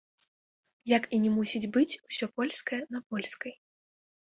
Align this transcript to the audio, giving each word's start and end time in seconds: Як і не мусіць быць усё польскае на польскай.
Як 0.97 1.03
і 1.19 1.21
не 1.27 1.35
мусіць 1.37 1.71
быць 1.77 1.99
усё 2.07 2.33
польскае 2.41 2.85
на 2.93 2.99
польскай. 3.15 3.53